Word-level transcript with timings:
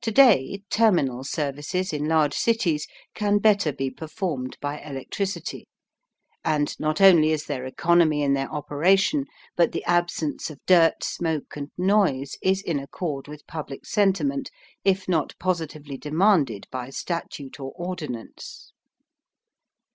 To 0.00 0.10
day 0.10 0.62
terminal 0.70 1.24
services 1.24 1.92
in 1.92 2.08
large 2.08 2.32
cities 2.32 2.86
can 3.12 3.36
better 3.38 3.70
be 3.70 3.90
performed 3.90 4.56
by 4.62 4.80
electricity, 4.80 5.68
and 6.42 6.74
not 6.80 7.02
only 7.02 7.32
is 7.32 7.44
there 7.44 7.66
economy 7.66 8.22
in 8.22 8.32
their 8.32 8.50
operation, 8.50 9.26
but 9.56 9.72
the 9.72 9.84
absence 9.84 10.48
of 10.48 10.58
dirt, 10.64 11.04
smoke 11.04 11.54
and 11.54 11.70
noise 11.76 12.38
is 12.40 12.62
in 12.62 12.78
accord 12.78 13.28
with 13.28 13.46
public 13.46 13.84
sentiment 13.84 14.50
if 14.86 15.06
not 15.06 15.34
positively 15.38 15.98
demanded 15.98 16.66
by 16.70 16.88
statute 16.88 17.60
or 17.60 17.74
ordinance. 17.76 18.72